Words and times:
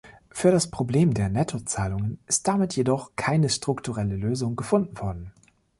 Für 0.31 0.49
das 0.49 0.71
Problem 0.71 1.13
der 1.13 1.29
Nettozahlungen 1.29 2.17
ist 2.25 2.47
damit 2.47 2.75
jedoch 2.75 3.11
keine 3.15 3.49
strukturelle 3.49 4.15
Lösung 4.15 4.55
gefunden 4.55 4.97
worden. 4.97 5.31